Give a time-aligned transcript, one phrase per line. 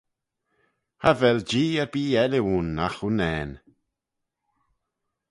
[1.01, 3.57] Cha vel Jee erbee elley ayn agh unnane.